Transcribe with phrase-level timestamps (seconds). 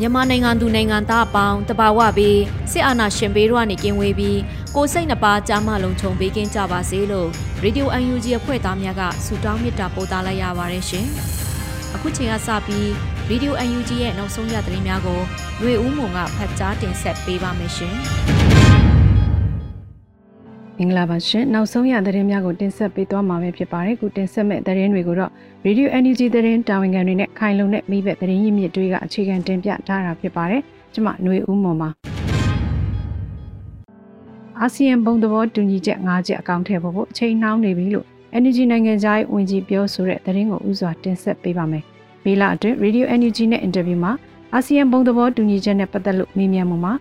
[0.00, 2.40] မြန်မာနိုင်ငံသူနိုင်ငံသားအပေါင်းတဘာဝပြီး
[2.72, 4.38] စစ်အာဏာရှင်ဘေးတို့ကနေကင်းဝေးပြီး
[4.76, 7.28] ကိုစိတ်နှပါကြားမလုံးခြုံပေးကင်းကြပါစေလို့
[7.62, 11.06] ရေဒီယို UNG အဖွဲ့သားများကဆုတောင်းမေတ္တာပို့သလိုက်ရပါတယ်ရှင်။
[11.94, 12.88] အခုချိန်ကစပြီး
[13.28, 15.20] ရေဒီယို UNG ရဲ့နောက်ဆုံးရသတင်းများကို
[15.60, 17.96] ຫນွေဦးမုံကဖတ်ကြားတင်ဆက်ပေးပါမယ်ရှင်။
[20.82, 25.30] မင်္ဂလာပါရှင်နောက်ဆုံးရသတင်းများကိုတင်ဆက်ပေးသွားမှာပဲဖြစ်ပါတယ်ခုတင်ဆက်မဲ့သတင်းတွေကိုတော့
[25.66, 30.62] Radio Energy သတင်းတာဝန်ခံတွေနဲ့ခိုင်လုံတဲ့မိဘသတင်းရင်းမြစ်တွေကအခြေခံတင်ပြထားတာဖြစ်ပါတယ်
[30.94, 31.88] ကျွန်မຫນွေဦးမော်ပါ
[34.60, 38.06] အာဆီယံဘုံသဘောတူညီချက်၅ချက်အကောင့်ထဲပေါ်ဖို့အချိန်နှောင်းနေပြီလို့
[38.38, 41.84] Energy နိုင်ငံသားရေးဝန်ကြီးပြောဆိုတဲ့သတင်းကိုဥစွာတင်ဆက်ပေးပါမယ်
[42.24, 44.12] မေလအတွင်း Radio Energy နဲ့အင်တာဗျူးမှာ
[44.54, 46.94] အာဆီယံဘုံသဘောတူညီချက်နဲ့ပတ်သက်လို့မေးမြန်းမှုမှာ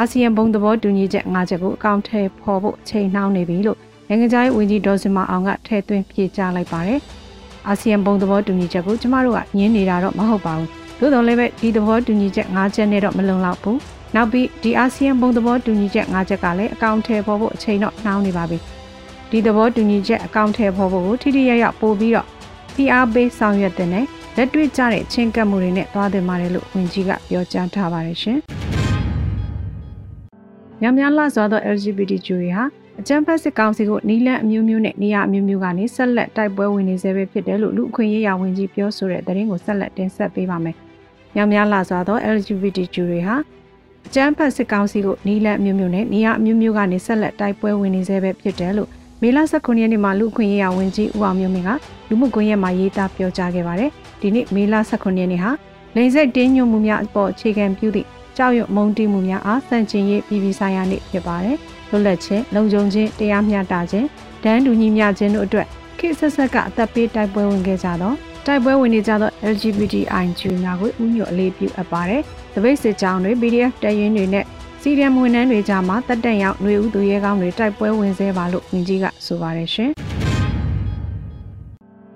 [0.00, 7.00] အာဆီယံဘုံသဘောတူညီချက်၅ချက်ကိုအကောင့်ထဲပေါ်ဖို့ချိန်နှောင်းနေပြီလို့နိုင်ငံခြားရေးဝန်ကြီးဒေါ်စင်မအောင်ကထည့်သွင်းဖြေကြားလိုက်ပါတယ်။
[7.68, 13.76] အာဆီယံဘုံသဘောတူညီချက်ကိုကျမတို့ကညင်းနေတာတော့မဟုတ်ပါဘူး။သို့တော်လည်းပဲဒီသဘောတူညီချက်၅ချက်နဲ့တော့မလုံလောက်ဘူး။
[14.14, 18.58] နောက်ပြီးဒီအာဆီယံဘုံသဘောတူညီချက်၅ချက်ကလည်းအကောင့်ထဲပေါ်ဖို့အချိန်တော့နှောင်းနေပါပြီ။
[19.30, 22.26] ဒီသဘောတူညီချက်အကောင့်ထဲပေါ်ဖို့ကိုထိထိရရပို့ပြီးတော့
[22.74, 24.04] PR ပေးဆောင်ရွက်တဲ့နဲ့
[24.36, 28.40] လက်တွေ့ကျတဲ့ချင်းကပ်မှုတွေနဲ့သွားတင်ပါတယ်လို့ဝန်ကြီးကပြောကြားထားပါတယ်ရှင်။
[30.82, 32.64] ညများလှစွာသော LGBT ဂျူရီဟာ
[33.00, 40.76] အကြမ်းဖက်စစ်ကောင်စီကိုနီလန်အမျိုးမျိုးနဲ့နေရာအမျိုးမျိုးကနေဆက်လက်တိုက်ပွဲဝင်နေဆဲပဲဖြစ်တယ်လို့လူအခွင့်ရေးရာဝန်ကြီးပြောဆိုတဲ့သတင်းကိုဆက်လက်တင်ဆက်ပေးပါမယ်။
[41.36, 43.36] ညများလှစွာသော LGBT ဂျူရီဟာ
[44.06, 48.88] အကြမ်းဖက်စစ်ကောင်စီကိုနီလန်အမျိုးမျိုးနဲ့နေရာအမျိုးမျိုးကနေဆက်လက်တိုက်ပွဲဝင်နေဆဲပဲဖြစ်တယ်လို့
[49.22, 51.70] မေလ19ရက်နေ့မှာလူအခွင့်ရေးရာဝန်ကြီးဦးအောင်မျိုးမင်းက
[52.08, 53.90] လူမှုကွန်ရက်မှာရေးသားပြောကြားခဲ့ပါတယ်။
[54.20, 55.50] ဒီနေ့မေလ19ရက်နေ့ဟာ
[55.96, 61.56] လိန်စိတ်တင်းညွတ်မှုများအပေါ်အခြေခံပြုသည့်ကြောက်ရွံ့မုန်းတီးမှုများအားစန့်ကျင်ရေးပြည်ပြည်ဆိုင်ရာနေ့ဖြစ်ပါတယ်။
[61.90, 64.06] လွတ်လပ်ခြင်းလုံခြုံခြင်းတရားမျှတခြင်း
[64.44, 65.66] ဒန်းတူညီမျှခြင်းတို့အတွက်
[65.98, 72.22] ခေတ်ဆက်ဆက်ကအသက်ပေးတိုက်ပွဲဝင်ခဲ့ကြတော့တိုက်ပွဲဝင်နေကြသော LGBTI ဂျူများကိုဥညွတ်အလေးပြုအပ်ပါတယ်။
[72.54, 74.44] တပိတ်စစ်ကြောင်းတွေ PDF တရင်တွေနဲ့
[74.80, 79.92] စီရီယမ်ဝန်ထမ်းတွေကြားမှာတက်တက်ရောက်ຫນွေဦးသူရဲကောင်းတွေတိုက်ပွဲဝင်ဆဲပါလို့ဝန်ကြီးကဆိုပါတယ်ရှင်။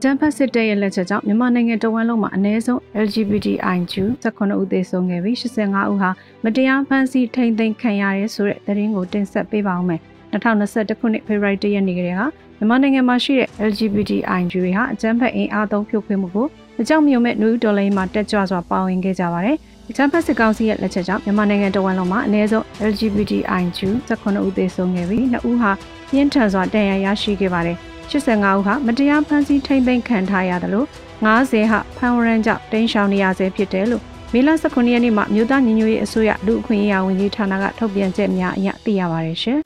[0.07, 6.11] ဂျမ်ဖတ်စစ်တပ်ရဲ့လက်ချက်ကြောင့်မြန်မာနိုင်ငံတဝန်းလုံးမှာအနည်းဆုံး LGBTI ဂျူ18ဦးသေဆုံးခဲ့ပြီး85ဦးဟာ
[6.45, 10.01] မတရားဖမ်းဆီးထိန်သိမ်းခံရတယ်ဆိုတဲ့သတင်းကိုတင်ဆက်ပေးပါဦးမယ်။
[10.33, 12.21] 2021ခုနှစ်ဖေဖော်ဝါရီလရက်နေ့ကတည်းက
[12.57, 16.47] မြန်မာနိုင်ငံမှာရှိတဲ့ LGBTI ဂျူတွေဟာအကြမ်းဖက်အင်အားသုံးဖြိုခွင်းမှုကို
[16.81, 19.57] အကြောင်းမျိုးမဲ့နယူးဒေါ်လာမှာတက်ကြွစွာပါဝင်ခဲ့ကြပါတယ်။
[19.91, 25.71] အကြမ်းဖက်စစ်ကောင်စီရဲ့လက်ချက်ကြောင့်မြန်မာနိုင်ငံတဝန်းလုံးမှာအနည်းဆုံး LGBTI ဂျူ18ဦးသေဆုံးခဲ့ပြီး2ဦးဟာ
[26.11, 27.79] ပြင်းထန်စွာတန်ရာရရှိခဲ့ပါတယ်။
[28.11, 30.89] 85ဦးဟာမတရားဖမ်းဆီးထိမ့်သိမ်းခံထားရတယ်လို့
[31.27, 39.59] 90ဟာဖမ်းဝရမ်းကြောင့်တင်းရှောင်နေရဆဲဖြစ်တယ်လို့မေလ19ရက်နေ့မှာမြို့သားညီညွတ်ရေးအစိုးရလူအခွင့်အရေးဝန်ကြီးဌာနကထုတ်ပြန်ချက်များအရသိရပါတယ်ရှင်။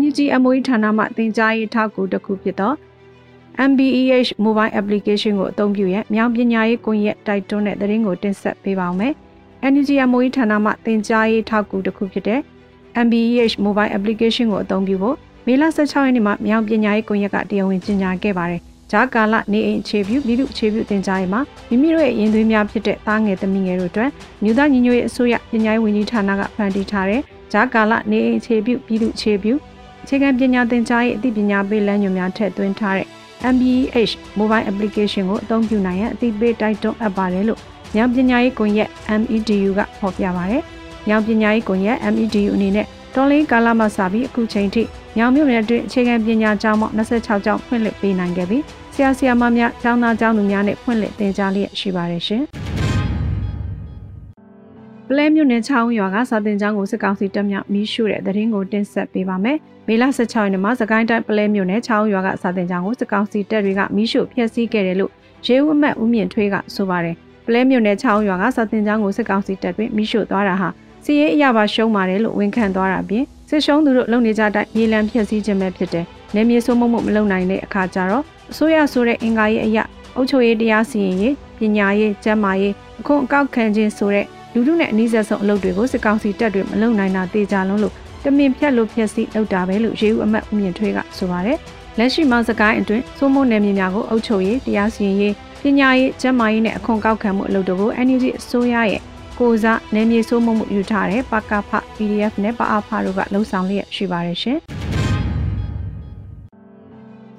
[0.00, 2.72] NUG MOE ဌာနမှတင် जा ရေးထောက်ကူတစ်ခုဖြစ်သော
[3.70, 9.12] MBEH Mobile Application ကိုအသုံးပြုရမြောင်ပညာရေးကွန်ရက်တိုက်တွန်းတဲ့သတင်းကိုတင်ဆက်ပေးပါောင်းမယ်။
[9.72, 12.40] NUG MOE ဌာနမှတင် जा ရေးထောက်ကူတစ်ခုဖြစ်တဲ့
[13.04, 18.60] MBEH Mobile Application ကိုအသုံးပြုဖို့ မေလ16ရက်နေ့မှာမြောင်ပညာရေးကွန်ရက်ကတရားဝင်ကြေညာခဲ့ပါတယ်။
[18.92, 24.10] ဂျာကာလနေအိမ်အခြေပြုပြည်သူအခြေပြုတင်ကြားရေးမှာမိမိတို့ရဲ့ရင်သွေးများဖြစ်တဲ့သားငယ်သမီးငယ်တို့အတွက်
[24.42, 27.20] မြို့သားညီညွတ်ရေးအစိုးရပညာရေးဝန်ကြီးဌာနကဖန်တီးထားတဲ့
[27.52, 29.52] ဂျာကာလနေအိမ်အခြေပြုပြည်သူအခြေပြု
[30.02, 33.06] အခြေခံပညာသင်ကြားရေးအသိပညာပေးလမ်းညွှန်များထည့်သွင်းထားတဲ့
[33.52, 37.60] MBH Mobile Application ကိုအသုံးပြုနိုင်ရန်အသိပေးတိုက်တွန်းအပ်ပါတယ်လို့
[37.94, 38.88] မြောင်ပညာရေးကွန်ရက်
[39.20, 40.62] MEDU ကဖော်ပြပါတယ်။
[41.06, 44.82] မြောင်ပညာရေးကွန်ရက် MEDU အနေနဲ့တော်လင်းကာလမှစပြီးအခုချိန်ထိ
[45.18, 48.62] ညောင်မြို့နယ်အတွင်းအခြေခံပညာကျောင်းပေါင်း26ကျောင်းဖွင့်လှစ်ပေးနိုင်ခဲ့ပြီး
[48.94, 52.42] ဆရာဆရာမများကျောင်းသားကျောင်းသူများနဲ့ဖွင့်လှစ်သင်ကြားလျက်ရှိပါတယ်ရှင်။
[55.08, 59.58] ပလဲမြို့နယ်ချောင်းရွာကစာတင်ကျောင်းကိုစစ်ကောင်စီတပ်များမီးရှို့တဲ့သတင်းကိုတင်ဆက်ပေးပါမယ်။
[59.88, 65.12] မေလ16ရက်နေ့မှာစကိုင်းတိုင်းပလဲမြို့နယ်ချောင်းရွာကစာတင်ကျောင်းကိုစစ်ကောင်စီတပ်တွေကမီးရှို့ဖျက်ဆီးခဲ့တယ်လို့
[65.46, 67.16] ရဲဦးအမတ်ဦးမြင့်ထွေးကဆိုပါတယ်။
[67.46, 70.68] ပလဲမြို့နယ်ချောင်းရွာကစာတင်ကျောင်းကိုစစ်ကောင်စီတပ်တွေမီးရှို့သွားတာဟာ
[71.04, 76.04] စီရေးအရာပါရှုံးပါတယ်လို့ဝန်ခံသွားတာပြင် စစ်ရှုံးသူတို့လုံနေကြတိုင်းမြေလံဖျက်ဆီးခြင်းပဲဖြစ်တယ်။
[76.34, 79.84] နေမြေဆိုးမုံမလုံနိုင်တဲ့အခါကျတော့အစိုးရဆိုတဲ့အင်္ဂါရေးအရာ
[80.16, 87.94] အုပ်ချုပ်ရေးတရားစီရင်ရေးပညာရေးကျန်းမာရေးအခွန်အကောက်ခံခြင်းဆိုတဲ့လူထုနဲ့အနည်းဆက်ဆုံးအလုပ်တွေကိုစစ်ကောင်စီတပ်တွေမလုပ်နိုင်တာတေချာလုံးလို့
[88.24, 91.58] တမင်ဖြတ်လို့ဖျက်ဆီးလုပ်တာပဲလို့ရေဦးအမတ်ဦးမြင့်ထွေးကဆိုပါတယ်
[91.98, 99.00] လက်ရှိမှာစကိုင်းအတွင်းစိုးမိုးနယ်မြေများကိုအုပ်ချုပ်ရေးတရားစီရင်ရေးပညာရေးကျန်းမာရေးနဲ့အခွန်ကောက်ခံမှုအလုပ်တွေကို NUG အစိုးရရဲ့
[99.44, 104.58] ကိုစားနယ်မြေစိုးမိုးမှုယူထားတဲ့ပကဖ PDF နဲ့ပအဖတို့ကလှုံ့ဆော်လျက်ရှိပါတယ်ရှင်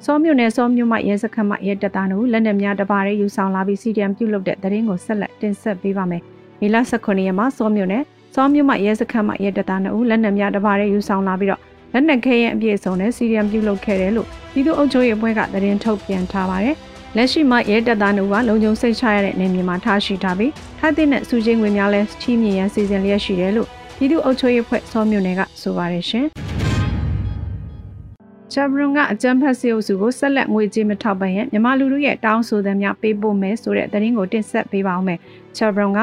[0.06, 6.22] စောမြို့နယ်စောမြို့မှရဲစခန်းမှရဲတပ်သားတို့လက်နက်များတပါးရဲယူဆောင်လာပြီးစီဒီအမ်ပြုတ်လုပ်တဲ့တရင်ကိုဆက်လက်တင်ဆက်ပေးပါမယ်။
[6.62, 8.04] မေလ18ရက်မှာစောမြို့နယ်
[8.36, 11.62] စောမြို့မှရဲစခန်းမှရဲတပ်သားတို့လက်နက်များတပါးရဲယူဆောင်လာပြီးတော့
[11.94, 16.78] လက်နက်ခဲရင်အပြည့်အစုံနဲ့စီဒီအမ်ပြုတ်လုပ်ခဲ့တယ်လို့ပြည်သူ့အုပ်ချုပ်ရေးအဖွဲ့ကသတင်းထုတ်ပြန်ထားပါတယ်။
[17.18, 23.68] လက်ရှိမှာရဲတပ်သားတို့ကလုံခြုံစိတ်ချရတဲ့နေမြေမှာထားရှိထားပြီးထားတဲ့နဲ့စူချင်းဝင်များလဲချီးမြှင့်ရန်စီစဉ်လျက်ရှိတယ်လို့
[23.98, 26.26] ပြည်သူ့အုပ်ချုပ်ရေးအဖွဲ့စောမြို့နယ်ကဆိုပါတယ်ရှင်။
[28.52, 35.20] ချဗရွန်ကအကြမ်းဖက်စစ်အုပ်စုကိုဆက်လက်ငွေကြေးမထောက်ပံ့ရင်မြန်မာလူထုရဲ့တောင်းဆိုသမျှပေးပို့မယ်ဆိုတဲ့သတင်းကိုတင်ဆက်ပေးပါအောင်မယ်။
[35.58, 36.00] ချဗရွန်က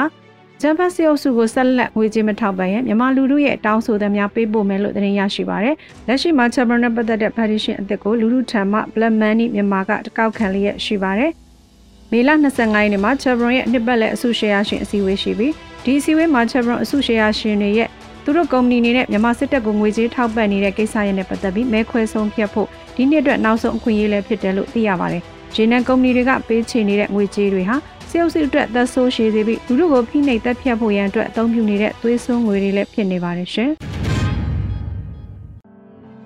[0.62, 5.74] ဂျမ်ဖတ်စီအုပ်စုကိုဆက်လက်ငွေကြေးမထောက်ပံ့ရင်မြန်မာလူထုရဲ့တောင်းဆိုသမျှပေးပို့မယ်လို့သတင်းရရှိပါရယ်။
[6.08, 11.32] လက်ရှိမှာချဗရွန်နဲ့ပတ်သက်တဲ့ petition အသစ်ကိုလူထုထံမှ Black Money မြန်မာကတကောက်ခံလျက်ရှိပါရယ်။
[12.12, 15.52] မေလ25ရက်နေ့မှာချဗရွန်ရဲ့နှစ်ပတ်လည်အစုရှယ်ယာရှင်အစည်းအဝေးရှိပြီး
[15.84, 17.88] ဒီအစည်းအဝေးမှာချဗရွန်အစုရှယ်ယာရှင်တွေရဲ့
[18.24, 25.22] သူတို့ကုမ္ပဏီနေနဲ့မြန်မာစစ်တပ်ကိုငွေကြေးထောက်ပံ့နေတဲ့ကိစ္စရပ်နဲ့ပတ်သက်ပြီးမဲခွဲဆုံးဖြတ်ဖို့ဒီနှစ်အတွက်နောက်ဆုံးအခွင့်အရေးလည်းဖြစ်တယ်လို့သိရပါတယ်။
[25.54, 27.76] ဂျင်းနန်ကုမ္ပဏီတွေကပေးချေနေတဲ့ငွေကြေးတွေဟာ
[28.10, 33.70] စစ်အုပ်စုအတွက်သက်ဆိုးရှည်စေပြီးလူတို့ကိုဖိနှိပ်တက်ဖြတ်ဖို့ရန်အတွက်အသုံးပြုနေတဲ့သွေးစွန်းငွေတွေလည်းဖြစ်နေပါတယ်ရှင်။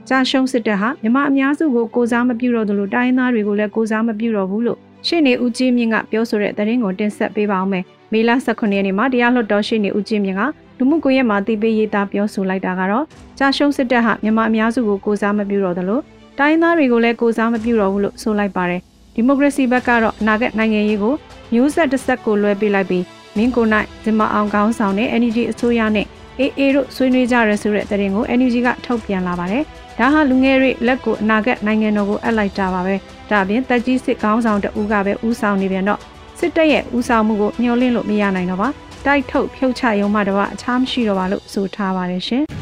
[0.09, 10.43] ကြာရှုံးစစ်တပ်ဟာမြမအများစုကိုကိုစားမပြုတော့သလိုတိုင်းသားတွေကိုလည်းကိုစားမပြုတော့ဘူးလို့ရှင်းနေဦးကြီးမြင့်ကပြောဆိုတဲ့သတင်းကိုတင်ဆက်ပေးပါအောင်မယ်။မေလ18ရက်နေ့မှာတရားလွှတ်တော်ရှင်းနေဦးကြီးမြင့်က
[10.79, 13.05] လူမှုကွန်ရက်မှာတီးပေးရေးသားပြောဆိုလိုက်တာကတော့
[13.39, 16.01] ကြာရှုံးစစ်တပ်ဟာမြန်မာအများစုကိုကိုစားမပြုတော့သလို
[16.39, 18.81] တိုင်းသားတွေကိုလည်းကိုစားမပြုတော့ဘူးလို့ဆိုလိုက်ပါတယ်။
[19.15, 21.15] ဒီမိုကရေစီဘက်ကတော့အနာဂတ်နိုင်ငံရေးကို
[21.53, 23.05] မျိုးဆက်တစ်ဆက်ကိုလွှဲပေးလိုက်ပြီး
[23.37, 26.07] မင်းကိုနိုင်ဇင်မအောင်ကောင်းဆောင်တဲ့ NUG အစိုးရနဲ့
[26.41, 29.63] AA တို့ဆွေးနွေးကြရဆိုတဲ့သတင်းကို NUG ကထုတ်ပြန်လာပါတယ်။
[29.99, 32.95] ဒါဟာလူငယ်တွေလက်ကိုအနာဂတ်နိုင်ငံတော်ကိုအပ်လိုက်တာပါပဲ။
[33.31, 36.01] ဒါပြင်တက်ကြီးစစ်ကောင်းဆောင်တဦးကပဲဦးဆောင်နေပြန်တော့
[36.39, 38.69] စစ်တပ်ရဲ့ဦးဆောင်မှုကိုမျှော်လင့်လို့မရနိုင်တော့ပါ။
[39.07, 42.45] တိုက်ထုတ်ဖြုတ်ချရုံမှတပါအခြားမရှိတော့ပါလို့ဆိုထားပါတယ်ရှင်။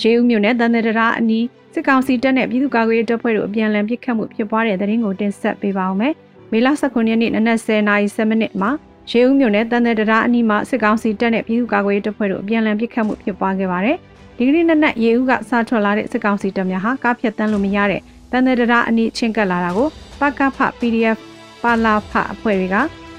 [0.00, 1.44] ရေဦးမြို့နယ်တန်တဲ့တရားအနီး
[1.74, 6.14] စစ်ကောင်စီတပ်နဲ့ပြည်သူ့ကာကွယ်ရေးတပ်ဖွဲ့တို့အပြန်အလှန်ပစ်ခတ်မှုဖြစ်ပွားတဲ့တဲ့ရင်ကိုတင်ဆက်ပေးပါောင်းမယ်။
[6.52, 8.70] မေလ19ရက်နေ့နနက်10:07မိနစ်မှာ
[9.10, 13.96] ရေဦးမြို့နယ်တန်တဲ့တရားအနီးမှာစစ်ကောင်စီတပ်နဲ့ပြည်သူ့ကာကွယ်ရေးတပ်ဖွဲ့တို့အပြန်အလှန်ပစ်ခတ်မှုဖြစ်ပွားခဲ့ပါတယ်။
[14.36, 18.02] ဒီကနေ့နနက်ရေဦးကစထွက်လာတဲ့စစ်ကောင်စီတပ်များဟာကားဖြတ်တန်းလို့မရတဲ့
[18.32, 19.88] တန်တဲ့တရားအနီးချင်းကပ်လာတာကို
[20.20, 21.18] ပကဖ PDF
[21.62, 22.76] ပါလာဖအဖွဲ့တွေက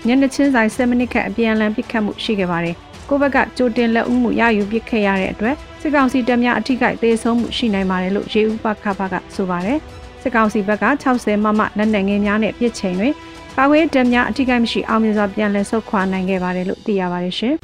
[0.07, 2.75] ညနေချင်းဆိုင်7မိနစ်ခန့်အပြန်အလှန်ပစ်ခတ်မှုရှိခဲ့ပါတယ်။
[3.09, 9.79] ကိုဘက်ကကြိုတင်လက်ဦးမှုရယူပစ်ခဲ့ရတဲ့အတွက်စစ်ကောင်စီတပ်များအထိကိသေဆုံးမှုရှိနိုင်ပါတယ်လို့ရေဦးပခဘကဆိုပါတယ်
[10.21, 13.13] စစ်ကောင်စီဘက်က60မမလက်နက်ငယ်များနဲ့ပြစ်ချိန်တွင်
[13.55, 17.55] ပါဝဲတပ်များအထိကိမရှိအောင်မြင်စွာပြန်လည်ဆုတ်ခွာနိုင်ခဲ့ပါတယ်လို့သိရပါတယ်ရှင်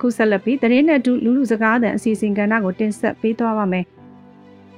[0.00, 3.84] ခုဆက်လက်ပြီးတရင်နဲ့တူလူလူစကားသံအစီအစဉ်ကဏ္ဍကိုတင်ဆက်ပေးသွားပါမယ်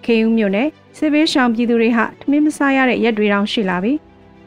[0.04, 0.68] ခေဦးမြို့နယ်
[0.98, 3.98] စစ်ဘေးရှောင်ပြည်သူတွေဟာထမင်းမစားရတဲ့ရက်တွေတောင်ရှိလာပြီး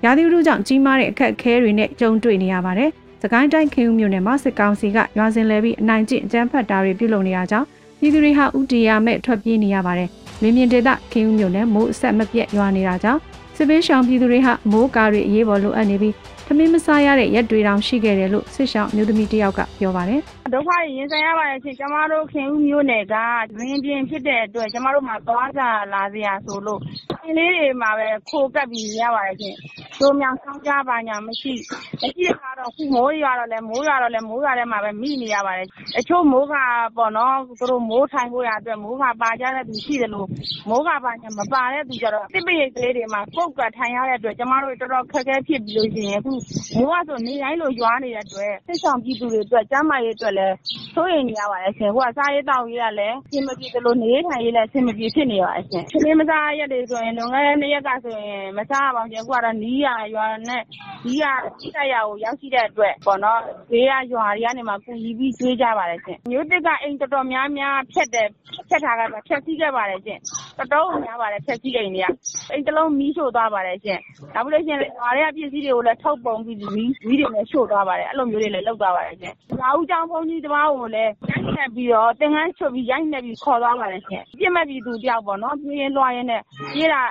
[0.05, 2.89] ရာသီဥတုကြောင့်ကြီးမားတဲ့အခက်အခဲတွေနဲ့ကြုံတွေ့နေရပါတယ်
[3.21, 7.67] စကိုင်းတိုင်းခင်ဦးမြို့နယ်မှာစစ်ကောင်စီကရွာစင်လဲပြီးအနိုင်ကျင့်အကြမ်းဖက်တာတွေပြုလုပ်နေရကြောင်း
[7.99, 10.11] ပြည်သူတွေဟာဥတီယာမဲ့ထွက်ပြေးနေရပါတယ်။
[10.43, 13.21] လင်းမြင့်ဒေသခင်ဦးမြို့နယ်မိုးအဆက်မပြတ်ရွာနေတာကြောင့်
[13.55, 16.13] စစ်ပေးရှောင်ပြည်သူတွေဟာမိုးကားတွေအရေးပေါ်လိုအပ်နေပြီး
[16.47, 25.61] သမင်းမစားရတဲ့ရက်တွေတောင်ရှိခဲ့တယ်လို့စစ်ရှောင်မျိုးသမီးတယောက်ကပြောပါတယ်။ ဒုက္ခရင်ဆိုင်ရပါတယ်ရှင်ကျမတို့ ခင်ဦးမျိုးနယ်ကရင်းပြင်းဖြစ်တဲ့အတွက် ကျမတို့မှာ သွားကြ
[25.93, 26.81] လာစရာဆိုလို့
[27.23, 29.55] အင်းလေးတွေမှာပဲ ခိုးကပ်ပြီးရပါတယ်ရှင်။
[30.01, 31.53] တို့မြောင်ဆောင်ကြပါညာမရှိ
[32.01, 36.55] မရှိတဲ့အခါတော့ခုမိုးရွာတော့လဲမိုးရွာတော့လဲမိုးရွာထဲမှာပဲ မိနေရပါတယ်။အချို့မိုးက
[36.97, 40.27] ပေါ့နော် သူတို့မိုးထိုင်ဖို့ရအတွက် မိုးကပါကြတဲ့သူရှိတယ်လို့
[40.69, 46.33] မိုးကပါညာ မပါတဲ့သူကြတော့တစ်ပိတ်ကလေးတွေမှာ ပုတ်ကထိုင်ရတဲ့အတွက် ကျမတို့ တော်တော်ခက်ခဲဖြစ်ပြီးလို့ရှိရင် အခု
[46.77, 50.57] မိုးကဆို နေတိုင်းလိုရွာနေတဲ့အတွက် စစ်ဆောင်ပြည်သူတွေအတွက် ကျန်းမာရေးအတွက်လည်း
[50.95, 60.61] စိုးရိမ်နေရပါတယ်ရှင်။ဟိုက စားရေးတောက်ရေးကလည်း အဆင်မပြေသလို နေထိုင်ရေးလည်း အဆင်မပြေဖြစ်နေပါတယ်ရှင်။ထမင်းမစားရက်တွေဆိုရင် လွန်ခဲ့တဲ့နှစ်ရက်ကဆိုရင် မစားရပါဘူးရှင်။အခုကတော့ နီးရရွာနဲ့
[61.05, 61.25] နီးရ
[61.59, 63.39] ထိခိုက်ရာကို ရောက်ရှိတဲ့အတွက်ပေါ့နော်
[63.71, 68.27] ဘေးကရွာတွေကနေမှ ကူညီပြီးကျွေးကြပါတယ်ရှင်။မျိုးသစ်က အိမ်တော်တော်များများ ဖျက်တယ်
[68.69, 70.19] ဖျက်ထားခဲ့ဖျက်ဆီးခဲ့ပါတယ်ရှင်။
[70.57, 72.07] တော်တော်များပါတယ် ဖျက်ဆီးအိမ်တွေက
[72.51, 73.99] အိမ်တစ်လုံးမီးရှို့သွားပါတယ်ရှင်
[74.35, 86.41] နောက်ပြီးလို့ရှိရင် ရွာတွေကပစ္စည်းတွေကိုလည်း ထုတ်ပုံပြီး မီးမီးတွေနဲ့ ရှို့သွားပါတယ် အဲ့လိုမျိုးတွေလည်း လုပ်သွားပါတယ်ရှင်ရွာဦးကျောင်းဘုန်းကြီးတစ်ပါးကိုလည်း ရိုက်နှက်ပြီးတော့တင်ငန်းချွတ်ပြီး ရိုက်နှက်ပြီး ခေါ်သွားပါတယ်ရှင်ပြစ်မဲ့ပြည်သူတယောက်ပေါ့နော် ပြေးရင်လွှားရင်းနဲ့
[86.73, 87.01] ပြေးတာ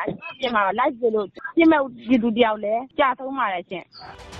[0.41, 1.26] ပြင်မှာ လိုက်ပြလို့
[1.57, 3.85] ပြစ်မဲ့ပြည်သူတယောက်လည်းကြာဆုံးပါတယ်ရှင်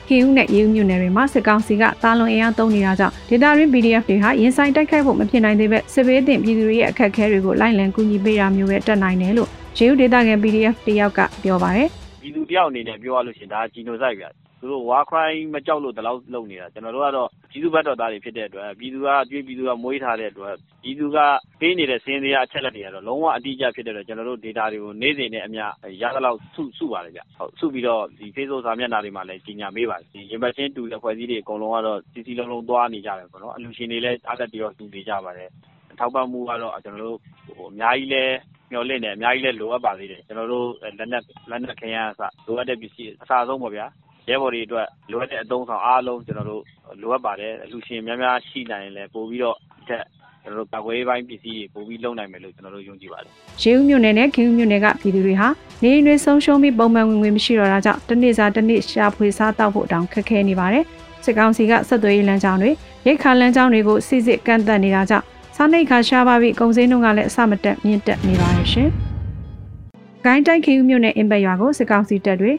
[0.09, 9.49] ခင်ဦးနဲ့ ရေဦးမြို့နယ်တွေမှာ စစ်ကောင်စီကတာလွန်အင်အားသုံးနေတာကြောင့် ဒေတာရင်း PDF တွေဟာ ရင်ဆိုင်တိုက်ခိုက်ဖို့ မဖြစ်နိုင်သေးပဲစစ်ဘေးတင်ပြည်သူတွေရဲ့ အခက်အခဲတွေကို လိုက်လံကူညီပေးတာမျိုးပဲတက်နိုင်တယ်လို့
[9.79, 11.89] ရေဦးဒေတာကန် PDF တယောက်က ပြောပါတယ်
[12.23, 14.25] ပြည်သူတယောက်အနေနဲ့ ပြောရလို့ရှိရင် ဒါဂျီနိုဆိုက်ဗျ
[14.63, 21.19] သူတို့ဝါခရိုင်းမကြောက်လို့တလောက်လုံနေတာ ကျွန်တော်တို့ကတော့ ပြည်သူဘက်တော်သားတွေ ဖြစ်တဲ့အတွက် ပြည်သူကကြွေး ပြည်သူကမွေးထားတဲ့အတွက် ပြည်သူက
[21.61, 25.65] ပေးနေတဲ့စင်းစရာအချက်လက်တွေကတော့ လုံးဝအတိအကျဖြစ်တဲ့အတွက် ကျွန်တော်တို့ data တွေကို နေ့စဉ်နဲ့အမျှ
[26.03, 35.51] ရသလောက်စုစုပါတယ်ဗျဟုတ်စုပြီးတော့ဒီ Facebook စာမျက်နှာတွေမှာလည်း ကြီးညာမေးပါတယ်ဒီရင်ဘတ်ချင်းတူတဲ့ဖွဲ့စည်းတွေ အကုန်လုံးကတော့စီစီလုံးလုံး သွားနေကြတယ်ပေါ့နော် အလူရှင်တွေလည်း အားတက်တရောတူနေကြပါတယ်
[35.99, 38.25] ထောက်ပံ့မှုကတော့ ကျွန်တော်တို့ဟိုအများကြီးလဲ
[38.71, 43.87] မျော်လင့်တယ် အများကြီးလဲလိုအပ်ပါသေးတယ် ကျွန်တော်တို့ လက်နက်လက်နက်ခရမ်းအစ လိုအပ်တဲ့ပစ္စည်း အစားဆုံးပေါ့ဗျာ
[44.29, 46.63] ရဲဘော်တွေအတွက် လိုအပ်တဲ့အသုံးဆောင်အားလုံး ကျွန်တော်တို့
[47.01, 50.05] လိုအပ်ပါတယ် အလူရှင်များများရှိနိုင်ရင်လည်း ပို့ပြီးတော့အထက်
[50.43, 55.49] ကျွန်တော်တို့ကာကွယ်ရေးပိုင်းပစ္စည်းတွေ ပို့ပြီးလုပ်နိုင်မယ်လို့ ကျွန်တော်တို့ ယုံကြည်ပါတယ် ရေဦးမြို့နယ်နဲ့ ခင်ဦးမြို့နယ်က ပြည်သူတွေဟာ
[55.83, 60.85] နေအိမ်တွေဆုံးရှုံးပြီး ပုံမှန်ဝင်ငွေမရှိတော့တာကြောင့် တစ်နေ့စာတစ်နေ့ ရှာဖွေစားတောက်ဖို့တောင် ခက်ခဲနေပါတယ်
[61.25, 62.71] စစ်ကောင်စီက ဆက်သွယ်ရေးလမ်းကြောင်းတွေ
[63.07, 65.25] ရိတ်ခါလမ်းကြောင်းတွေကိုစစ်စစ်ကန့်သက်နေတာကြောင့်
[65.57, 68.89] စားနှိတ်ခါရှားပါပြီး ကုန်စည်နှုန်းကလည်း အဆမတက်မြင့်တက်နေပါတယ်ရှင်။
[70.25, 72.53] ဂိုင်းတိုက်ခင်ဦးမြို့နယ် အင်ဘက်ရွာကို စစ်ကောင်စီတပ်တွေ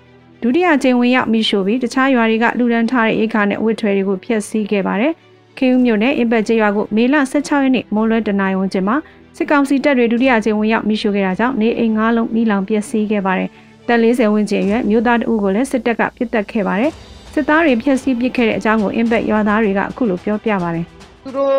[0.44, 5.14] ဒုတိယကြိမ်ဝင်ရောက်မိရှို့ပြီးတခြားရွာတွေကလူဒန်းထားတဲ့အိတ်ခါနဲ့ဝစ်ထွဲတွေကိုဖျက်ဆီးခဲ့ပါတယ်။
[5.58, 8.96] ခင်ဦးမြို့နယ်အင်ဘက်ကျေးရွာကိုမေလ16ရက်နေ့မွန်လွဲတနင်္လာရီဝန်းကျင်မှာ
[9.38, 13.50] စစ်ကောင်စီတပ်တွေဒုတိယကြိမ်ဝင်ရောက်မိရှို့ခဲ့တာကြောင့်နေအိမ်၅လုံးမိလောင်ပျက်စီးခဲ့ပါတယ်။
[13.88, 16.92] တက်40ဝန်းကျင်အရွယ်မြို့သားတအုပ်ကိုလည်းစစ်တပ်ကပစ်တက်ခဲ့ပါတယ်။
[17.34, 20.88] စစ်သားတွေဖျက်ဆီးပစ်ခဲ့တဲ့အကြောင်းကိုအင်ဘက်ရွာသားတွေကအခုလိုပြောပြပါတယ်။
[21.24, 21.54] သူတို့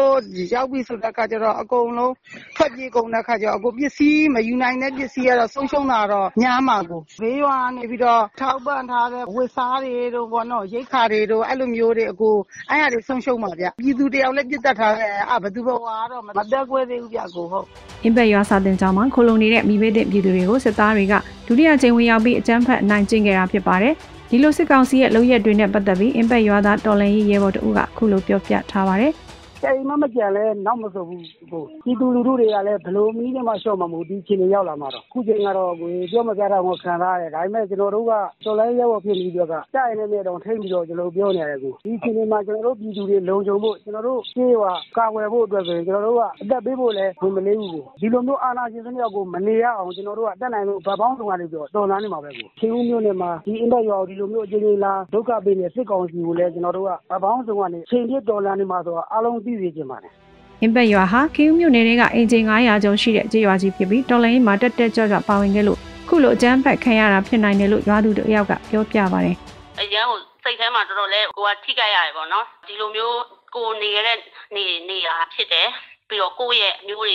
[0.55, 2.13] ရောက်ပြီဆိုတဲ့အခါကျတော့ အကုန်လုံး
[2.57, 12.35] ထွက်ပြေးကုန်တဲ့အခါကျတော့အကုန်ပစ္စည်းမယူနိုင်တဲ့ ပစ္စည်းကတော့ ဆုံးရှုံးတာတော့ များမှာကို ဘေးရွာနေပြီးတော့ ထောက်ပံ့ထားတဲ့ ဝတ်စားတွေတို့ဘောနော် ရိတ်ခါတွေတို့ အဲ့လိုမျိုးတွေအကို
[12.71, 17.67] အဲ့ဟာတွေ ဆုံးရှုံးပါဗျ ပြည်သူတယောက်လည်းပြစ်တက်ထားတယ်အဘသူဘဝကတော့မတက်ခွဲသေးဘူးဗျကိုဟုတ်
[18.05, 21.15] အင်ဘက်ရွာစာတင်ကျောင်းမှာ ခိုလုံနေတဲ့မိဘတဲ့ပြည်သူတွေကို စစ်သားတွေက
[21.47, 23.95] ဒုတိယကြိမ်ဝင်ရောက်ပြီး အကြမ်းဖက်နိုင်ကျင့်ခဲ့တာဖြစ်ပါတယ်။
[24.31, 29.15] ဒီလို စစ်ကောင်စီရဲ့ လုပ်ရက်တွေနဲ့ ပတ်သက်ပြီး အင်ဘက်ရွာသား တော်လန်ရေးရဲဘော်တဦးကအခုလို ပြောပြထားပါတယ်။
[29.65, 38.13] ချိန်မမကြံလဲနောက်မဆိုဘူးကိုပြည်သူလူထုတွေကလည်းဘလို့မီးနဲ့မှရှော့မှာမဟုတ်ဒီချိန်တွေရောက်လာမှာတော့ခုချိန်ကတော့ကိုပြောမပြတာကိုခံစားရတယ်ဒါပေမဲ့ကျွန်တော်တို့က
[38.45, 44.65] တော်လိုင်းရဲဘော်ဖြစ်ပြီးတော့ကတိုက်ရင်လည်းတော့ထိမ့်ပြီးတော့ကျွန်တော်ပြောနေရတယ်ကိုဒီချိန်တွေမှာကျွန်တော်တို့ပြည်သူတွေလုံခြုံဖို့ကျွန်တော်တို့ပြေးဝ
[44.97, 60.13] ကာဝယ်ဖို့အတွက်ဆိုရင်ကျွန်တော်တို့ကအသက်ပေးဖို့လည်းဝင်မလေးဘူးကိုဒီလိုမျိုးအာဏာရှင်စနစ်အောက်ကိုမနေရအောင်ကျွန်တော်တို့ကတက်နိုင်လို့ဗပေါင်းဆောင်ကနေပြီးတော့တော်လန်းနေမှာပဲကိုချင်းဦးမျိုးနဲ့မှာဒီအင်ဘက်ရောဒီလိုမျိုးအချင်းချင်းလားဒုက္ခပေးနေစစ်ကောင်စီကိုလည်းကျွန်တော်တို့ကဗပေါင်းဆောင်ကနေချိန်ပြတော်လန်းနေမှာဆိုတော့အားလုံးသိစေချင်ပါတယ်
[60.63, 69.37] အင်ဘက်ရွာဟာခေဦးမြို့နယ်တွေကအင်ဂျင်900ကျော်ရှိတဲ့ကြေးရွာကြီးဖြစ်ပြီးတော်လိုင်းမှာတက်တက်ကြွကြွပါဝင်ခဲ့လို့ခုလိုအကြမ်းဖက်ခံရတာဖြစ်နိုင်တယ်လို့ရွာသူတယောက်ကပြောပြပါတယ်
[69.81, 73.21] အရန်ကိုစိတ်ထဲမှာတော်တော်လေးကိုကထိခိုက်ရတယ်ပေါ့နော်ဒီလိုမျိုး
[73.55, 74.19] ကိုနေရတဲ့
[74.55, 75.69] နေနေတာဖြစ်တယ်
[76.09, 77.15] ပြီးတော့ကိုယ့်ရဲ့အမျိုးတွေ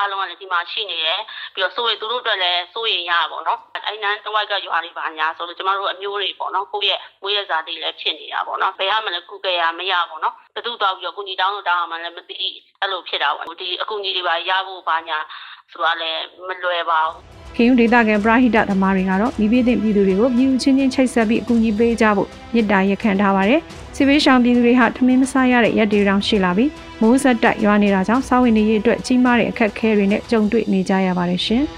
[0.00, 1.20] အားလုံးကလည်းဒီမှာရှိနေတယ်
[1.54, 12.36] ပြီးတော့စိုးရိမ်သူတို့အတွက်လည်းစိုးရိမ်ရတာပေါ့နော်အဲ့နန်းတဝိုက်ကရွာတွေပါညာဆိုလို့ကျမတို့အမျိုးတွေပေါ့နော်ကိုယ့်ရဲ့မွေးရစာတွေလည်းဖြစ်နေတာပေါ့နော်ဘယ်ဟာမှလည်းကုကြရမရပေါ့နော်ဘသူတော့ပြီးတော့ကုညီတောင်းလို့တောင်းအောင်မှလည်းမသိ
[12.80, 15.18] အဲ့လိုဖြစ်တာပေါ့ဒီအကူညီတွေပါရဖို့ပါညာ
[15.72, 23.60] ဆိုတာလည်းမလွယ်ပါဘူးခေဦးဒေတာကန်ပရာဟိတသမားတွေကတော့မိဘတဲ့ပြည်သူတွေကိုပြည်သူချင်းချင်းချိတ်ဆက်ပြီးအကူအညီပေးကြဖို့မြစ်တာရက်ခံထားပါတယ်
[23.96, 26.70] စစ်ဘေးရှောင်ပြည်သူတွေဟာထမင်းမစားရတဲ့ရက်တွေတောင်ရှိလာပြီး
[27.02, 31.64] မိုးဆက်တိုက်ရွာနေတာကြောင့်စားဝင်နေရေးအတွက်ကြီးမားတဲ့အခက်အခဲတွေနဲ့ကြုံတွေ့နေကြရပါတယ်ရှင်။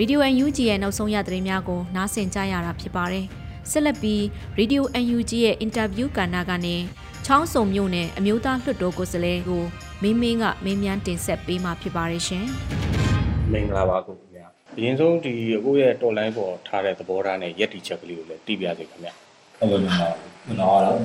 [0.00, 3.24] Radio UNG ရဲ့နောက်ဆုံးရသတင်းများကိုနားဆင်ကြရတာဖြစ်ပါတယ်။
[3.70, 4.20] ဆက်လက်ပြီး
[4.58, 6.76] Radio UNG ရဲ့အင်တာဗျူးကဏ္ဍကနေ
[7.24, 9.62] ချောင်းစုံမြို့နယ်အမျိုးသားလွှတ်တော်ကိုယ်စားလှယ်ကို
[10.02, 12.44] မင်းမင်းကမင်းမြန်းတင်ဆက်ပေးမှာဖြစ်ပါတယ်ရှင်။
[13.52, 14.27] မင်္ဂလာပါကိုခင်ဗျာ
[14.80, 19.12] အရင်ဆုံးဒီအခုရဲ့တော်လိုင်းပေါ်ထားတဲ့သဘောထားနဲ့ယက်တီချက်ကလေးကိုလည်းတီးပြစေခင်ဗျာ
[19.58, 20.08] ဟုတ်ကဲ့ပါ
[20.44, 20.98] ကျွန်တော်ကတော့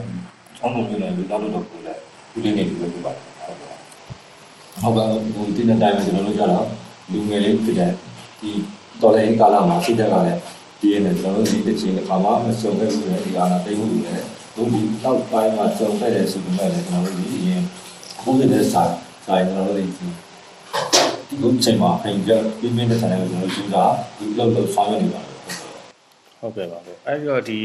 [0.57, 1.99] ချောင်းလုံးမျိုးနဲ့လူသားတို့တော့ကိုလည်း
[2.31, 3.23] ဒီနေ့နေပြီးပြောပါတယ်
[4.81, 6.65] ဟုတ်ကဲ့ဟုတ်ကဲ့ဟိုဒီနေ့တိုင်းမှာကျွန်တော်တို့ကြတော့
[7.11, 7.91] လူငယ်လေးဖြစ်တဲ့
[8.41, 8.51] ဒီ
[9.01, 10.39] တော်လိုင်းကာလမှာစိတ်တက်ကလည်း
[10.79, 17.61] ဒီရနေကျွန်တော်တို့ဒီတစ်ချိန်တစ်ခါမှမစုံခဲ့ဘူးလေဒီအာနာတိတ်မှုတွေလည်းဘုံဒီနောက်ပိုင်းမှာစုံခဲ့တဲ့ဆိုပေမဲ့လည်းကျွန်တော်တို့ဒီအရင်
[18.17, 18.83] အခုတဲ့စာ
[19.25, 19.85] စာကျွန်တော်တို့ဒီ
[21.33, 25.35] ဒီလိုချိန်မှာအင်ဂျင်ပြင်းပြင်းတဲ့ဆန်တွေကိုကျွန်တော်တို့ကဒီလောက်လောက်ဆောင်ရနေပါတယ်
[26.39, 27.59] ဟုတ်ကဲ့ပါကိုအဲဒီတော့ဒီ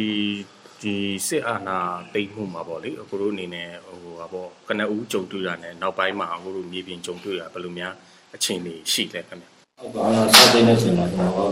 [0.83, 0.95] ဒီ
[1.27, 1.79] စစ်အာဏာ
[2.15, 7.95] တိတ်မှုမှာပေါ့လေအခုတို့အနေနဲ့ဟိုဟာပေါ့ကနဦးကြုံတွေ့ရတဲ့နောက်ပိုင်းမှာအခုတို့မြေပြင်ကြုံတွေ့ရဘယ်လိုများ
[8.35, 11.51] အခြေအနေရှိလဲခင်ဗျာဟုတ်ကဲ့အားစတဲ့နေချိန်မှာကျွန်တော်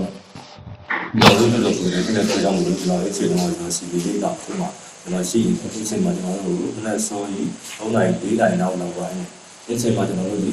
[1.38, 4.68] တို့ဒီလိုလိုဆိုရင်ဒီနေ့ကြောင့်ကျွန်တော်အခြေအနေမှာစီဗီလေးတောင်ဖြစ်မှာ
[5.02, 5.52] ကျွန်တော်ရှိဒီ
[5.84, 7.46] အချိန်မှာကျွန်တော်တို့မနက်စောကြီး
[7.76, 9.24] 3နာရီ4နာရီနောက်နောက်ပိုင်းဒီ
[9.76, 10.52] အချိန်မှာကျွန်တော်တို့ဒီ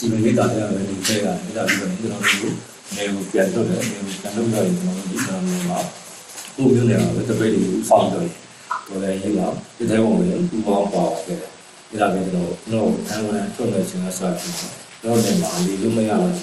[0.00, 2.54] စီမံကိန်းတာတွေလည်းဒီထဲကအဲ့ဒါပြီးတော့ကျွန်တော်တို့
[2.96, 5.78] နေကိုပြန်တော့တယ်နေကိုပြန်လုပ်တော့ကျွန်တော်တို့ဒီကျွန်တော်တို့မှာ
[6.56, 8.26] ပုံပြနေတာပဲတပိတ်တွေဖောက်တော့
[8.88, 11.50] တော်လည်းရေးတော့ဒီထဲပုံတွေပူပေါင်းပါခဲ့တယ်
[11.90, 14.54] အဲ့ဒါပဲကျွန်တော်တို့အန်ဝန်ထုတ်နေခြင်းအစားပြီး
[15.04, 16.34] တော့နေမှာဒီလိုမရတော့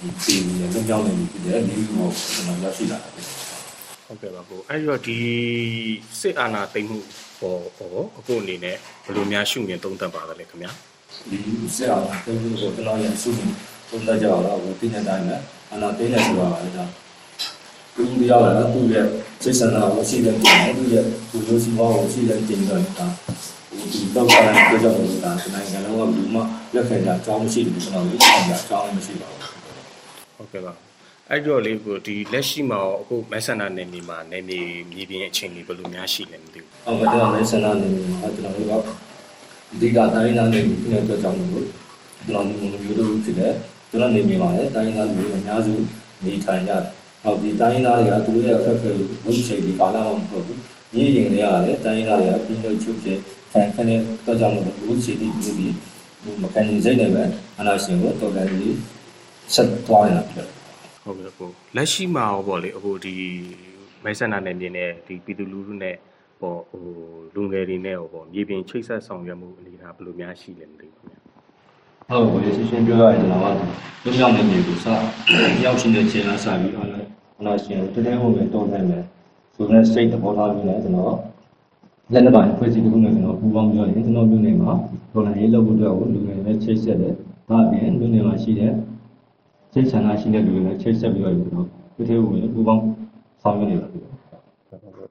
[0.00, 3.26] ဒီဒီလုံးကြောင်းနေပြီဖြစ်တယ်ဒီလိုကျွန်တော်ရရှိလာတယ်
[4.06, 5.18] ဟုတ်ကဲ့ပါကိုအဲ့တော့ဒီ
[6.20, 6.98] စစ်အာဏာသိမ်းမှု
[7.40, 10.72] ပေါ်ပေါ်အခုအနေနဲ့ဘယ်လိုများရှုမြင်သုံးသပ်ပါသလဲခင်ဗျာ
[11.30, 11.38] ဒီ
[11.76, 13.50] စစ်အာဏာသိမ်းမှုကိုကျွန်တော်ရရှုမြင်
[13.88, 15.38] သုံးသပ်ကြတော့ဟိုတင်းတဲ့တိုင်းမှာ
[15.70, 16.84] အာဏာသိမ်းတယ်ဆိုတာကလည်းဒါ
[17.94, 19.06] သူတရားလာသူ့ရဲ့
[19.42, 23.06] စိတ်ဆန္ဒကိုရှိတဲ့တင်တယ်သူ့ရဲ့သူ့လိုစီပွားကိုရှိတဲ့တင်တော့ဒါ
[23.92, 26.40] ဒီတော့ကလည်းကြောက်ကြတာနိုင်ငံလုံးကဘူးမှ
[26.74, 29.40] လက်ခံတာအကြောင်းမရှိဘူးကျွန်တော်တို့အကြောင်းမရှိပါဘူး
[30.36, 30.72] ဟုတ်ကဲ့ပါ
[31.30, 38.72] အဲ့တော့လေကိုဒီလက်ရှိမှာအခုမဲဆန္ဒနယ်မြေမှာနယ်မြေမြေပြင်အခြေအနေဘယ်လိုများရှိလဲမသိဘူးဟုတ်ကဲ့ကျွန်တော်မဲဆန္ဒနယ်မြေမှာကျွန်တော်တို့က
[39.74, 41.66] အဓိကတိုင်းသားနယ်မြေဖြစ်တဲ့အတွက်ကြောင့်မို့လို့
[42.26, 43.52] ကျွန်တော်မျိုးတို့ဖြစ်တဲ့
[43.90, 45.72] ကျွန်တော်နယ်မြေမှာလည်းတိုင်းသားလူတွေအများစု
[46.24, 46.82] နေထိုင်ကြတယ်
[47.22, 50.58] ဟုတ်ဒီတိုင်းသားတွေကသူတို့ရဲ့အခက်အခဲကိုလုံးချိန်ဒီကာလမှာမဟုတ်ဘူး။
[50.94, 53.08] ညီရင်တွေကလည်းတိုင်းသားတွေကပြည်လို့ချုပ်ကျ
[53.52, 55.66] ခံခနဲ့တော့ကြောင့်လို့ဘူးချီတီဘူးဒီ
[56.42, 57.22] မကန်စိတ်နဲ့ပဲ
[57.58, 58.76] အနာရှင်ကိုတော်တယ်ကြီး
[59.54, 60.46] ဆက်သွားနေတာဖြစ်
[61.04, 63.14] ဟုတ်ကဲ့ကိုလက်ရှိမှာရောပေါ့လေအခုဒီ
[64.04, 65.96] မဲဆန္ဒနယ်မြေနဲ့ဒီပြည်သူလူထုနဲ့
[66.42, 66.82] ပေါ့ဟို
[67.34, 71.18] လူငယ်တွေနဲ့ရောပေါ့မြေပြင်ချိတ်ဆက်ဆောင်ရွက်မှုအနေအထားဘယ်လိုများရှိလဲမသိဘူးခင်
[72.08, 73.46] ဗျဟုတ်ကဲ့ရှင်းရှင်းပြောရရင်ကျွန်တော်က
[74.04, 74.86] လွမြောက်နေမြေကိုစ
[75.64, 77.08] ရောက်ရှိတဲ့ခြေလမ်းစပြီးအားလည်း
[77.40, 79.04] အနာရှင်တတဲဟုတ်ပဲတော်နိုင်မယ်
[79.54, 81.16] ဆိုတဲ့စိတ်သဘောထားမျိုးနဲ့ကျွန်တော်
[82.12, 84.72] လက်နက်ပိုင်းဖွဲ့စည်းတစ်ခုနဲ့ကျွန်တော်ပူးပေါင်းပြောရင်ကျွန်တော်မျိုးနေမှာ
[85.12, 87.14] ဒေါ်လာရေးလုပ်ဖို့အတွက်ကိုလူငယ်တွေချိတ်ဆက်တယ်
[87.48, 88.72] ဒါအပြင်လူငယ်မှာရှိတဲ့
[89.72, 92.82] စိတ်ဆန္ဒရှိတဲ့လူတွေနဲ့ချိတ်ဆက်ပြီးတော့ကျွန်တော်ဒီထဲဝင်ပူပေါင်း
[93.42, 94.12] ဆောင်ရွက်နေတာဖြစ်တယ်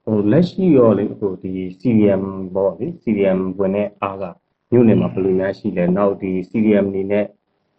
[0.05, 2.23] ဟိုလက်ရှိရောလေဟိုဒီ CRM
[2.55, 4.23] ပေါ့လေ CRM ဝင်တဲ့အားက
[4.71, 7.25] မြို့နယ်မှာဘယ်လိုများရှိလဲနောက်ဒီ CRM နေနဲ့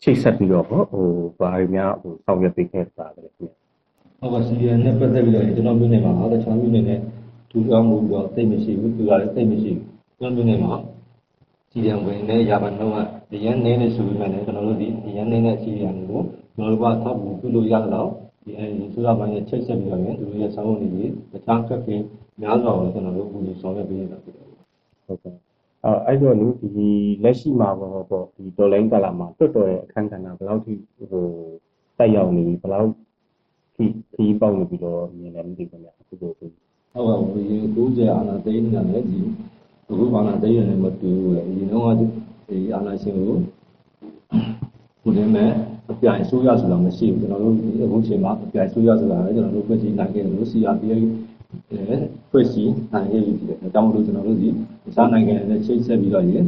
[0.02, 0.82] ချိတ်ဆက်ပြီးတော့ဟို
[1.38, 3.62] ဘာတွေများဟိုဆောင်ရွက်ပေးခဲ့တာလဲခင်ဗျ
[4.20, 7.00] ဟုတ်ပါ CRM နဲ့ပတ်သက်ပြီးတော့ကျွန်တော်မြို့နယ်မှာအားတခြားမြို့နယ်နဲ့
[7.50, 9.86] ထူထောင်မှုတော့သိမရှိဘူးသူကလည်းသိမရှိဘူး
[10.18, 10.74] ကျွန်တော်မြို့နယ်မှာ
[11.70, 12.94] CRM ဝင်တဲ့ရာဘနှုန်း
[13.30, 16.20] ကရန်နေနေဆိုပေမဲ့လည်းကျွန်တော်တို့ဒီရန်နေတဲ့ CRM ကို
[16.54, 18.10] ကျွန်တော်တို့ကထောက်ပံ့ပြုလို့ရတော့
[18.44, 22.04] ဒီအဲဒီဆိုရပိုင်းနဲ့ချိတ်ဆက်ပြီးတော့ရင်သူတို့ရဲ့ဆောင်းဝင်တွေတခြားကက်ကင်း
[22.40, 24.46] များစွာကိုကျွန်တော်တို့ပူလို့ဆောင်ရွက်ပေးနေတာဖြစ်တယ်
[25.06, 25.34] ဟုတ်ကဲ့
[25.84, 26.88] အဲအဲ့တော့လူဒီ
[27.24, 30.72] လက်ရှိမှာပေါ့ပေါ့ဒီဒေါ်လိုင်းကာလာမှာတွတ်တော်ရဲ့အခန်းကဏ္ဍဘယ်လောက်ထိ
[31.10, 31.24] ဟို
[31.98, 32.88] တက်ရောက်နေပြီဘယ်လောက်
[33.74, 39.20] ထိခီးပေါက်နေပြီးတော့မြင်တယ်မသိဘူးခင်ဗျအခုလိုဟုတ်ကဲ့ဒီ90အာနာသိန်းနဲ့လည်းဒီ
[39.88, 41.94] အခုအာနာသိန်းနဲ့မတူဘူးလေဒီတော့
[42.48, 43.36] ဒီအာနာရှင်ကို
[45.02, 45.50] ဘုရင်မဲ့
[45.90, 47.54] အပြိုင်ဆိုးရဆိုတာမရှိဘူးကျွန်တော်တို့
[47.86, 50.96] အခုချိန်မှာအပြိုင်ဆိုးရဆိုတာလည်းကျွန်တော်တို့ဖွဲ့စည်းနိုင်ခဲ့တယ်လို့ CRPA
[52.30, 54.48] ဖွဲ့စည်းနိုင်ခဲ့ပြီဖြစ်တယ်။ဒါကြောင့်မို့လို့ကျွန်တော်တို့ဒီ
[54.96, 56.42] စားနိုင်ငံနဲ့ချိတ်ဆက်ပြီးတော့ရေဥ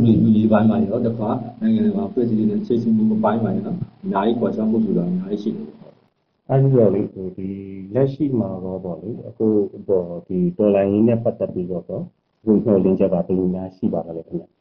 [0.00, 1.28] ပဒေပြုရေးပိုင်းမှာရောတခါ
[1.60, 5.66] နိုင်ငံတွေမှာဖွဲ့စည်းနေတဲ့ချိတ်ဆက်မှုအပိုင်းမှာရောအများကြီးကွာခြားမှုဆိုတာအများကြီးရှိတယ်။
[6.50, 7.02] အဲဒီတော့လေ
[7.36, 7.48] ဒီ
[7.94, 9.46] လက်ရှိမှာတော့ပေါ့လေအခု
[9.88, 12.02] တော့ဒီဒေါ်လာရင်းနဲ့ပတ်သက်ပြီးတော့တော့
[12.44, 14.48] ဒီလိုလင်းချက်ကဘယ်လိုများရှိပါလဲခင်ဗျာ။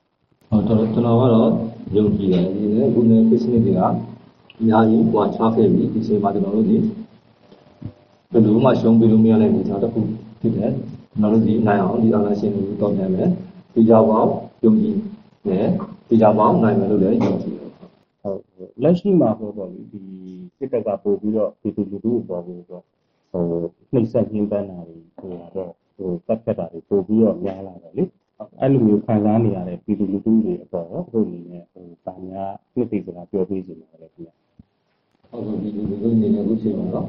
[0.50, 1.50] ဟုတ်တော့ကျွန်တော်ကတော့
[1.96, 3.82] ယုံကြည်တယ်ဒီနေ့ခုနေ business တွေက
[4.60, 6.78] အများကြီးကွာခြားခဲ့ပြီဒီချိန်မှာကျွန်တော်တို့ဒီ
[8.32, 10.00] ဘယ်လိုမှရှုံးပြီးလို့မရတဲ့အနေအထားတစ်ခု
[10.42, 10.72] ဖြစ်တယ်
[11.12, 13.30] ကျွန်တော်တို့ဒီနိုင်အောင်ဒီအာဏာရှင်တွေကိုတောင်းနိုင်မယ်
[13.74, 14.32] ဒီကြောင်ပေါင်း
[14.64, 14.96] ယုံကြည်
[15.48, 15.68] နဲ့
[16.10, 17.72] ဒီကြောင်ပေါင်းနိုင်မယ်လို့လည်းယုံကြည်တယ်
[18.22, 18.40] ဟုတ်
[18.84, 20.02] လက်ရှိမှာပေါ့ပေါ့လေဒီ
[20.58, 22.84] စစ်တပ်ကပို့ပြီးတော့ဒီလူလူကိုပေါ်ပြီးတော့
[23.32, 23.44] ဟို
[23.94, 28.04] နှိမ့်ဆက်ညှင်းပန်းတာတွေဟိုတော့ဟိုတက်ခတ်တာတွေပို့ပြီးတော့များလာတယ်လေ
[28.62, 34.30] အဲ့လိုမျိုးခံစားနေရတဲ့ပြည်သူလူထုတွေအပေါ်တော့သူအနေနဲ့ဟိုဗာများနှစ်သိစကားပြောပေးနေတယ်ခင်ဗျ
[35.30, 37.08] ဟုတ်ကဲ့ဒီလူလူအနေနဲ့အခုချိန်မှာတော့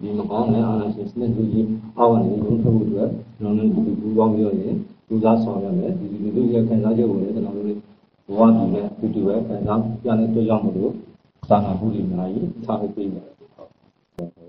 [0.00, 4.74] ဒီမကောင်းတဲ့အာဏာရှင်စနစ်ကြီးအောက်ကနေလုံးထုတ်ဖို့အတွက်ကျွန်တော်တို့ဒီပူပေါင်းပြီးတော့ရင်
[5.08, 10.92] လူသားဆောင်ရမယ်ဒီလူလူရဲ့ခံစားချက်ကိုလည်းကျွန်တော်တို့ဘဝတည်နဲ့တူတူပဲခံစားပြတဲ့တွေ့ရောက်မှုတို့
[11.48, 13.34] စာနာမှုတွေအများကြီးထားပေးပါတယ်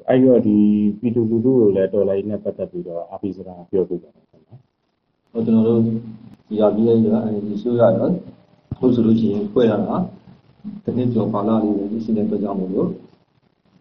[0.10, 0.58] အဲ့တော့ဒီ
[1.00, 4.25] ပြည်သူလူထုကိုလည်းတော်လိုင်းနဲ့ပတ်သက်ပြီးတော့အပိစကားပြောပြပါမယ်ခင်ဗျာ
[5.36, 8.12] ဟိုကျွန်တော်တို့ဒီရပြီးရဲ့အဲဒီရှိုးရတော့
[8.80, 9.98] ဟုတ်ဆိုလို့ရှိရင်ဖွဲ့ရတာ
[10.84, 12.90] တနည်းကျော်ပါလာလေးတွေရှိတဲ့အတွက်ကြောင့်မို့လို့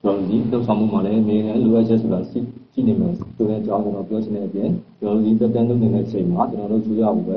[0.02, 2.38] ကျွန်တော်ဒီလှုပ်ဆောင်မှုမှာလည်းအမြဲတမ်းလိုအပ်ချက်ဆိုတာရှိ
[2.72, 7.36] ရှိနေမယ်ဆိုတဲ့အကြောင်းကျွန်တော်ပြောချင်တဲ့အပြင်ကျွန်တော်ဒီတက်တန်းလုပ်နေတဲ့အချိန်မှာကျွန်တော်တို့ချူရဖို့ပဲ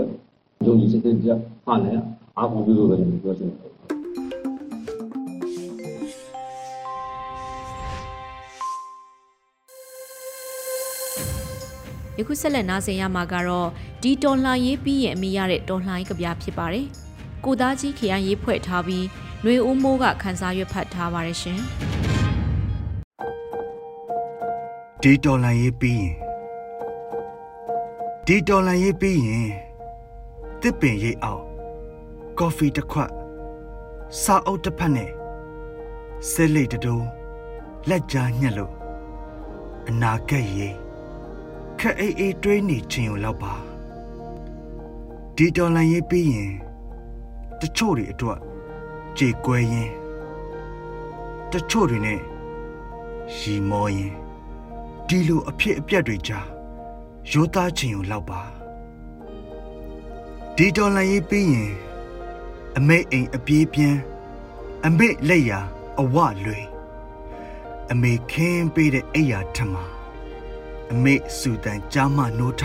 [0.66, 1.30] ယုံကြည်စိတ်ကြ
[1.68, 1.98] အားနဲ့
[2.38, 3.67] အားကိုးပြီးလို့ပဲပြောချင်တယ်
[12.20, 13.70] ယခုဆက်လက်နားဆင်ရမှာကတော့
[14.02, 16.86] ဒီတော်လှန်ရေးပြီးရင်အမိရတဲ့တော်လှန်ရေးကြပြဖြစ်ပါတယ်။
[17.46, 19.06] ကိုသားကြီးခရိုင်ရေးဖွဲ့ထားပြီး
[19.44, 21.60] ຫນွေဦးမိုးကခန်းစားရွက်ဖတ်ထားပါတယ်ရှင်။
[25.02, 26.28] ဒီတော်လှန်ရေးပြီးရင်
[28.30, 29.50] ဒီတော်လန်ရေးပြီးရင်
[30.62, 31.44] တစ်ပင်ရိပ်အောင်
[32.40, 33.12] ကော်ဖီတစ်ခွက်
[34.22, 35.12] စာအုပ်တစ်ဖက်နဲ့
[36.30, 36.96] ဆဲလိတ်တူ
[37.90, 38.74] လက်ကြားညှက်လို့
[39.88, 40.87] အနာကက်ရေး
[41.80, 43.54] ခက်အေးအေးတွေးနေခြင်းကိုလောက်ပါ
[45.36, 46.54] ဒီတော်လန်ရေးပြီးရင်
[47.60, 48.40] တချို့တွေအတွက်
[49.18, 49.92] ကြေကွဲရင်
[51.52, 52.22] တချို့တွေနဲ့
[53.38, 54.14] ရီမောရင်
[55.08, 56.48] ဒီလိုအဖြစ်အပျက်တွေကြား
[57.32, 58.42] ရိုးသားခြင်းကိုလောက်ပါ
[60.56, 61.72] ဒီတော်လန်ရေးပြီးရင်
[62.78, 64.00] အမိတ်အိမ်အပြေးပြင်း
[64.86, 65.60] အမိတ်လက်ရာ
[66.00, 66.60] အဝလွေ
[67.92, 69.76] အမေခင်းပေးတဲ့အိယာထမ
[70.92, 72.64] အမေစူတန်ကြားမနိုးထ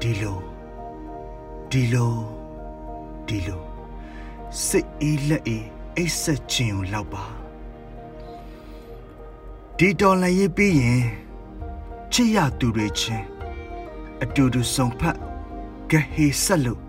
[0.00, 0.38] ဒီလို
[1.70, 2.14] ဒီလို
[3.26, 3.62] ဒီလို
[4.66, 7.24] စိတ်အေးလက်အေးအိတ်ဆက်ခြင်းကိုလောက်ပါ
[9.78, 11.02] ဒီတော်လည်းရေးပြီးရင်
[12.12, 13.24] ချစ်ရသူတွေချင်း
[14.22, 15.16] အတူတူဆုံဖတ်
[15.90, 16.80] ကဟေဆက်လို့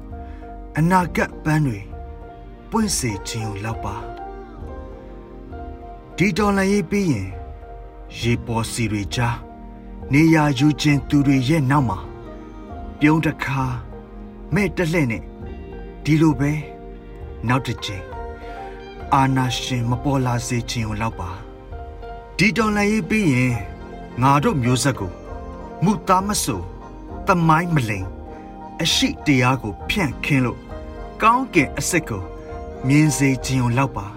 [0.78, 1.80] အနာဂတ်ပန်းတွေ
[2.70, 3.96] ပွင့်စေခြင်းကိုလောက်ပါ
[6.18, 7.28] ဒီတော်လည်းရေးပြီးရင်
[8.20, 9.45] ရေပေါ်စီတွေကြား
[10.14, 12.00] နေရာယူခြင်းသူတွေရဲ့နောက်မှာ
[13.00, 13.64] ပြုံးတခါ
[14.54, 15.24] မဲ့တလှဲ့နဲ့
[16.04, 16.52] ဒီလိုပဲ
[17.48, 18.04] နောက်တစ်ချိန်
[19.14, 21.32] အာနာရှင်မပေါ်လာစေခြင်းကိုလောက်ပါ
[22.38, 23.56] ဒီတော်လည်းရေးပြီးရင်
[24.22, 25.12] ငါတို့မျိုးဆက်ကို
[25.84, 26.62] မူသားမဆို
[27.28, 28.08] တမိုင်းမလိန်
[28.82, 30.60] အရှိတရားကို ဖြန့်ခင်းလို့
[31.22, 32.24] ကောင်းကင်အစစ်ကို
[32.88, 34.08] မြင်စေခြင်းကိုလောက်ပါ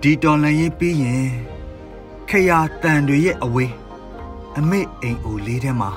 [0.00, 1.28] ဒီတော်လည်းရေးပြီးရင်
[2.28, 3.72] ခရာတန်တွေရဲ့အဝေး
[4.58, 5.90] အမေအိမ်အိုလေးထဲမှာ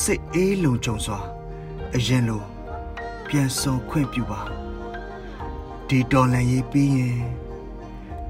[0.00, 1.18] စိတ်အေးလုံခြုံစွာ
[1.94, 2.42] အရင်လို
[3.26, 4.40] ပြန်ဆုံခွင့်ပြုပါ
[5.88, 7.18] ဒီတော်လန်ရေးပြီးရင်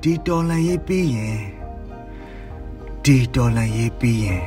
[0.02, 1.40] ဒီတော်လန်ရေးပြီးရင်
[3.04, 4.44] ဒီတော်လန်ရေးပြီးရင်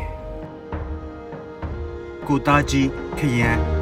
[2.28, 3.77] ကိုသားကြီးခရ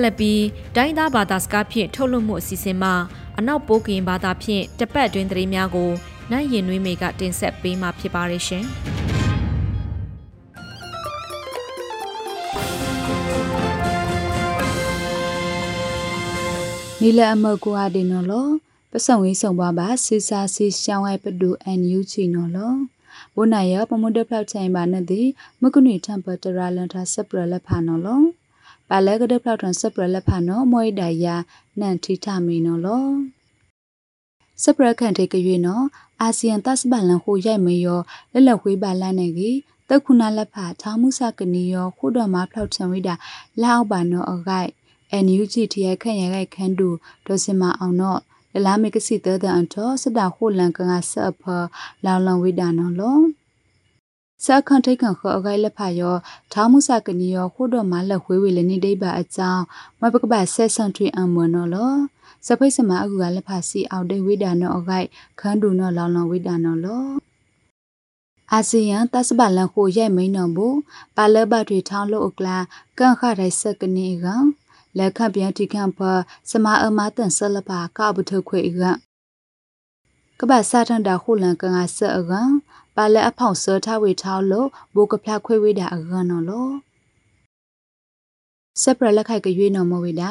[0.00, 0.42] ဆက်လက်ပြီး
[0.76, 2.94] တိုင်းသားဘာသာစကားဖြင့်ထုတ်လွှင့်မှုအစီအစဉ်မှာ
[3.38, 5.90] အနောက်ပိုးကရင်ဘာသာဖြင့်တပတ်တွင်သတင်းများကို
[6.30, 8.64] နိုင်ရင်နှွေးမေကတင်ဆက်ပေးမှာဖြစ်ပါရဲ့ရှင်။
[17.00, 18.48] နီလအမကွာဒီနော်လော
[18.92, 22.74] ပစုံဝေးဆောင်ပါပါစီစာစီရှောင်းဝဲပဒူအန်ယူချီနော်လော
[23.34, 25.20] ဘုနာယပမုဒဖလောက်ချိုင်ပါနဲ့ဒီ
[25.60, 28.20] မကုနီတမ်ပတရာလန်တာဆပရလက်ဖာနော်လော
[28.90, 31.36] ပါလဲကတဲ့ဖလောက်ထန်ဆပရလက်ဖာနော်မွိဒယာ
[31.80, 33.06] နန်ထိထမီနော်လော
[34.62, 35.84] စပရခန်တေကရွေနော်
[36.20, 38.00] အာဆီယံသတ်စပလန်ဟိုရိုက်မေယော
[38.32, 43.14] လက်လက်ဝေးပါလန်းနေကြီးတက်ခုနာလက်ဖာထောင်းမှုစကနီယောခုတော်မှာဖောက်ချံဝိတာ
[43.62, 44.70] လောက်ပါနော်အဂိုက်
[45.10, 46.88] အန်ယူဂျီတီရခန့်ရခိုက်ခန်းတူ
[47.26, 48.20] ဒေါ်စင်မအောင်တော့
[48.52, 51.42] လလာမေကစီတဲတဲ့အန်တော့စတာခုလန်ကငါဆပ်ဖ
[52.04, 53.18] လောင်လောင်ဝိဒါနော်လော
[54.44, 56.16] စခန်ထိတ်ခန်ခောအဂိုက်လက်ဖာယော
[56.52, 59.64] ထောင်းမှုစကနီယောခုတော်မှာလက်ဝေးဝေလည်းနေတိပါအကြောင်း
[60.00, 61.94] မပကပဆက်ဆန်ထွေအမွန်နော်လော
[62.46, 65.08] စပိတ်စမအခုကလက်ဖာစီအောက်တိတ်ဝိဒါနောအဂိုက်
[65.40, 67.04] ခန်းတူနောလောင်လောင်ဝိဒါနောလော
[68.52, 70.68] အာဆီယံတသဗလန်ခိုရဲ့မိန်နော်ဘူ
[71.16, 72.56] ပါလဘတွေထောင်းလို့အကလာ
[72.98, 74.26] ကန်ခရိုက်စကနေက
[74.98, 75.98] လက်ခပြန်တိခံဖ
[76.50, 78.82] စမအမတန်ဆလပါကဘထခွေက
[80.38, 82.32] ကဘာစာထန်တာခုလန်ကန်ဆအက
[83.00, 86.72] ပါလက်အဖောင်စောထားဝေထောင်းလို့ဘိုကဖလခွေဝေတာအကနော်လို့
[88.82, 90.30] စပရလက်ခိုက်ကရွေးနော်မဝေတာ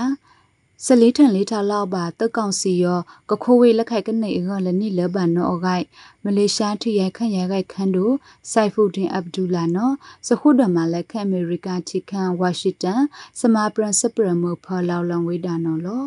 [0.86, 5.86] စလေးထန်လေးထားလောက်ပါတက်ကောင်စီရောကခိုးဝေးလက်ခိုက်ကနေအကလနိလဘန်နောအဂိုက်
[6.24, 8.14] မလေးရှားထိရိုက်ခန့်ရိုက်ခိုက်ခန်းတို့
[8.52, 9.96] စိုက်ဖူဒင်အဗ်ဒူလာနော်
[10.28, 13.02] စခုဒမလက်ခန့်အမေရိကန်ထိခန့်ဝါရှင်တန်
[13.40, 16.04] စမာပရန်စပရမဖလောင်လောင်ဝေးတာနော်လော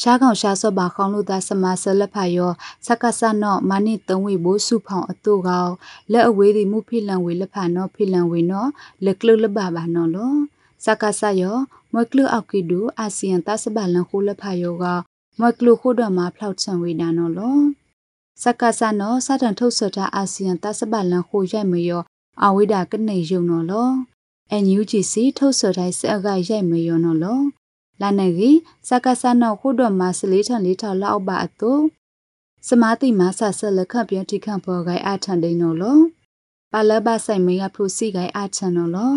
[0.00, 2.50] ရှားကောင်ရှားစောပါခေါင်းလို့သားစမဆလက်ဖာယော
[2.86, 5.72] စကဆာနော့မနိသုံးဝေဘိုးစုဖောင်အတူကောင်
[6.12, 8.66] လက်အဝေးဒီမှုဖိလန်ဝေလက်ဖာနော့ဖိလန်ဝေနော
[9.04, 10.34] လက်ကလုလဘဘာနော်လော
[10.84, 11.56] စကာဆာယော
[11.92, 14.84] မွက်ကလူအောက်ကီဒူအာဆီယံတသဘလန်ခိုလဖာယောက
[15.40, 17.58] မွက်ကလူခိုဒမှာဖလောက်ချံဝေဒါနော်လော
[18.42, 22.02] စကာဆာနောစတန်ထုတ်ဆတာအာဆီယံတသဘလန်ခိုရိုက်မယော
[22.44, 23.88] အဝိဒါကနေယုံနော်လော
[24.62, 27.40] NUGC ထုတ်ဆတိုင်းစအကရိုက်မယောနော်လော
[28.00, 28.56] လာနေကြီး
[28.88, 31.72] စကာဆာနောခိုဒမှာစလေးထန်လေးထောက်လောက်ပါအတူ
[32.68, 35.98] စမာတိမဆဆလခပ်ပြန်တိခန့်ပေါ်ဂိုင်အထန်ဒိန်နော်လော
[36.72, 39.14] ပါလဘဆိုင်မေယဖရူစီဂိုင်အထန်နော်လော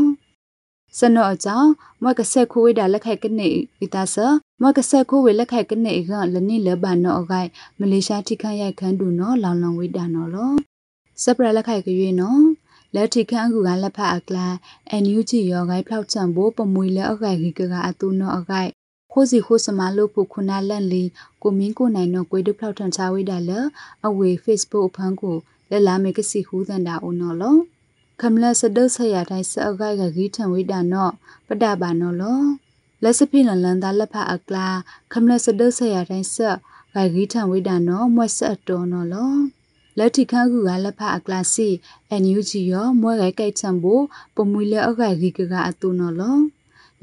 [1.00, 1.70] စနောအကြောင်း
[2.04, 4.16] မကဆက်ခိုးဝေးတာလက်ခိုက်ကနေဝိတာဆ
[4.62, 10.52] မကဆက်ခိုးဝေးလက်ခိုက်ကနေကလနိလဘနောအဂိုင်မလေးရှားထိခန့်ရိုက်ခန်းတူနော်လောင်လောင်ဝေးတာနော်လော
[11.24, 12.42] စပရလက်ခိုက်ကရွေးနော်
[12.96, 14.56] လက်ထိခန့်ကူကလက်ဖအကလန်
[14.90, 18.70] အန်ယူဂျီရောဂိုင်းဖောက်ချံဖို့ပမွေလက်အဂိုင်ကြီးကအတူနောအဂိုင်
[19.12, 21.04] ခိုးစီခိုးစမလို့ဖို့ခုနာလန့်လီ
[21.42, 23.52] ကိုမင်းကိုနိုင်တော့ကွေဒုဖောက်ထန်ချဝိဒါလ
[24.08, 25.38] အဝေ Facebook ဖန်းကို
[25.70, 27.56] လက်လာမေကစီဟူးတန်တာအုံနော်လော
[28.22, 31.12] ခမလစဒုဆရာတိုင်းစအဂိုင်ကဂီထံဝိဒါနော့
[31.48, 32.42] ပဒဘာနော်လော
[33.04, 34.68] လက်စဖိလန်လန်ဒါလက်ဖအကလာ
[35.12, 36.38] ခမလစဒုဆရာတိုင်းစ
[36.94, 39.34] ဂိုင်ဂီထံဝိဒါနော့မွတ်ဆတ်တော်နော်လော
[39.98, 41.70] လက်ထိခန်းကူကလက်ဖအကလာစီ
[42.10, 44.04] အန်ယူဂျီရောမွဲကဲ့ချံဖို့
[44.36, 46.38] ပမွေလဲအဂိုင်ဂီကကအတူနော်လော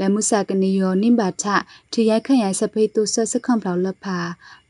[0.01, 1.45] လမှုစာကနီယောနိမ္ဘာထ
[1.93, 4.19] ထရိုက်ခန့်ရိုက်စဖိတ်တုဆစခန့်ဖလောက်လဖာ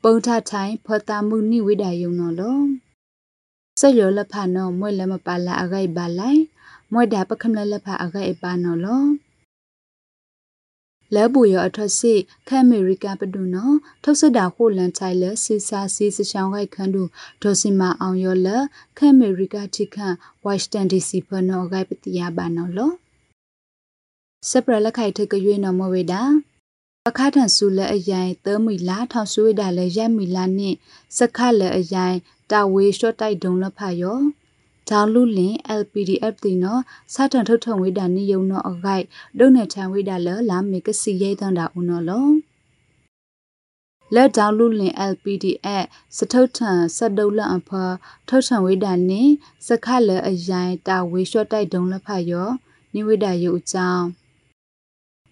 [0.02, 2.58] ပုံထထိုင်ဖောတာမှုနိဝိဒါယုံနော်လော
[3.80, 6.42] ဆယောလဖာနောမွဲလမပါလာအဂိုက်ပါလိုက်
[6.92, 9.02] မွဲဒါပခမလလဖာအဂိုက်ပါနော်လော
[11.14, 12.14] လဲပူရအထက်စီ
[12.48, 13.70] ခအမေရိကပဒုနော
[14.02, 17.10] ထုတ်စတာခိုလန်ချိုင်လစီစာစီစချောင်းခိုက်ခန်းတို့
[17.42, 18.48] ဒေါ်စင်မာအောင်ရောလ
[18.98, 22.92] ခအမေရိကတိခန့်ဝါရှင်တန်ဒီစီဖနောဂိုက်ပတိယပါနော်လော
[24.50, 26.22] စပရလက်ခိုက်ထကရွေးနော်မဝေတာ
[27.08, 30.76] အခါထန်ဆူလဲအယိုင်သမီလာထောင်ဆွေးတာလဲရက်မီလာနှင့်
[31.16, 32.16] စခလဲအယိုင်
[32.50, 34.18] တာဝေရှော့တိုက်ဒုံလဖယော
[34.90, 36.82] ဒေါလူလင် LPDF တင်နော်
[37.14, 39.04] စာတန်ထုတ်ထုံဝိဒါနိယုံနော်အဂိုက်
[39.38, 42.26] ဒုံနဲ့ချန်ဝိဒါလလာမေကစီရိတ်တန်တာဦးနော်လော
[44.14, 45.84] လက်ဒေါလူလင် LPDF
[46.16, 47.70] စထုတ်ထန်စဒုလအဖ
[48.28, 49.22] ထုတ်ထန်ဝိဒါနိ
[49.66, 52.48] စခလဲအယိုင်တာဝေရှော့တိုက်ဒုံလဖယော
[52.94, 54.06] နိဝိဒါယုအကြောင်း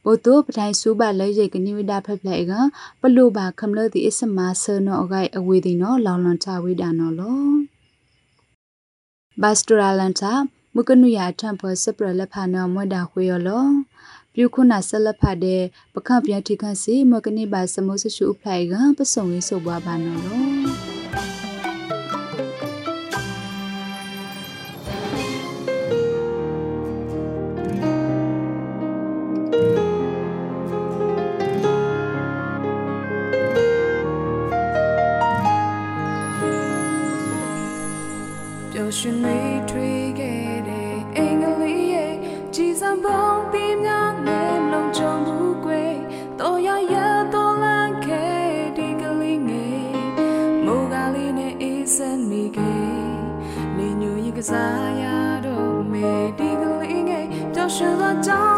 [0.04, 2.52] ပိုတိုပထိုင်ဆူပါလဲရိတ်ကနိဝိဒဖက်ဖလဲက
[3.00, 7.67] ပလိုပါခမလို့ဒီအစမဆနောအဂိုက်အဝေဒီနော်လောင်လွန်ချဝိဒါနော်လော
[9.42, 10.32] ဘတ်စတရာလန်တာ
[10.74, 13.66] မုကနုယာထံဖောစပရလက်ဖာနော်မွတ်တာခွေရောလော
[14.34, 15.62] ပြုခုနာဆက်လက်ဖတ်တဲ့
[15.94, 20.87] ပခန့်ပြန်ထိခန့်စီမကနေပါစမိုးဆရှုအဖလိုက်ကပစုံရေးဆိုပွားပါနော်လော
[54.38, 55.04] ကစားရ
[55.46, 58.57] တော့မေဒီကလေးငယ်ကြောက်ရှင်လာကြောင်း